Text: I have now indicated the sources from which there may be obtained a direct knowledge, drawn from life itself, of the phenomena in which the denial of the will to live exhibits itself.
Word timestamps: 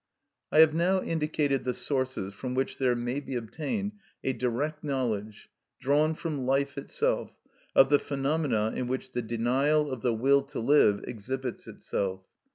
I 0.51 0.61
have 0.61 0.73
now 0.73 0.99
indicated 1.03 1.63
the 1.63 1.75
sources 1.75 2.33
from 2.33 2.55
which 2.55 2.79
there 2.79 2.95
may 2.95 3.19
be 3.19 3.35
obtained 3.35 3.91
a 4.23 4.33
direct 4.33 4.83
knowledge, 4.83 5.47
drawn 5.79 6.15
from 6.15 6.47
life 6.47 6.75
itself, 6.75 7.35
of 7.75 7.91
the 7.91 7.99
phenomena 7.99 8.71
in 8.75 8.87
which 8.87 9.11
the 9.11 9.21
denial 9.21 9.91
of 9.91 10.01
the 10.01 10.15
will 10.15 10.41
to 10.41 10.59
live 10.59 11.03
exhibits 11.05 11.67
itself. 11.67 12.21